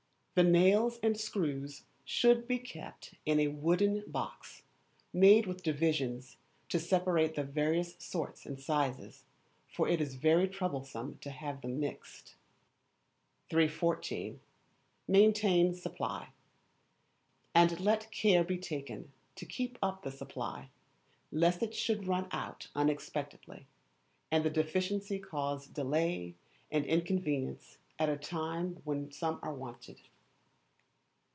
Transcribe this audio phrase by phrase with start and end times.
[0.33, 4.63] The nails and screws should be kept in a wooden box,
[5.11, 6.37] made with divisions
[6.69, 9.25] to separate the various sorts and sizes,
[9.67, 12.35] for it is very troublesome to have them mixed.
[13.49, 14.39] 314.
[15.05, 16.29] Maintain Supply.
[17.53, 20.69] And let care be taken to keep up the supply,
[21.29, 23.67] lest it should run out unexpectedly,
[24.31, 26.35] and the deficiency cause delay
[26.71, 29.99] and inconvenience at a time when some are wanted.